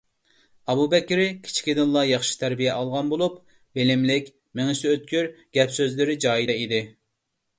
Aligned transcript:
ئەبۇ 0.73 0.85
بەكرى 0.93 1.25
كىچىكىدىنلا 1.47 2.01
ياخشى 2.11 2.39
تەربىيە 2.43 2.71
ئالغان 2.77 3.11
بولۇپ، 3.11 3.37
بىلىملىك، 3.79 4.31
مېڭىسى 4.61 4.93
ئۆتكۈر، 4.93 5.29
گەپ-سۆزلىرى 5.59 6.19
جايىدا 6.25 6.57
ئىدى. 6.63 6.81